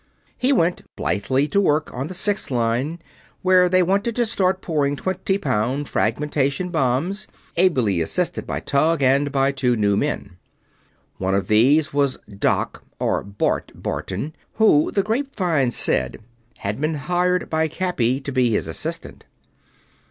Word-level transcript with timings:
He 0.35 0.51
went 0.51 0.81
blithely 0.95 1.47
to 1.49 1.61
work 1.61 1.93
on 1.93 2.07
the 2.07 2.15
Six 2.15 2.49
line, 2.49 2.97
where 3.43 3.69
they 3.69 3.83
wanted 3.83 4.15
to 4.15 4.25
start 4.25 4.59
pouring 4.59 4.95
twenty 4.95 5.37
pound 5.37 5.87
fragmentation 5.87 6.69
bombs, 6.71 7.27
ably 7.55 8.01
assisted 8.01 8.47
by 8.47 8.61
Tug 8.61 9.03
and 9.03 9.31
by 9.31 9.51
two 9.51 9.75
new 9.75 9.95
men. 9.95 10.37
One 11.19 11.35
of 11.35 11.47
these 11.49 11.93
was 11.93 12.17
"Doc" 12.27 12.83
or 12.99 13.21
"Bart" 13.21 13.73
Barton, 13.75 14.35
who, 14.53 14.89
the 14.89 15.03
grapevine 15.03 15.69
said, 15.69 16.19
had 16.61 16.81
been 16.81 16.95
hired 16.95 17.47
by 17.47 17.67
Cappy 17.67 18.19
to 18.21 18.31
be 18.31 18.49
his 18.49 18.67
Assistant. 18.67 19.25